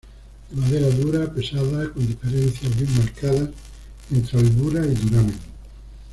[0.49, 3.49] De madera dura, pesada, con diferencias bien marcadas
[4.09, 5.37] entre albura y duramen.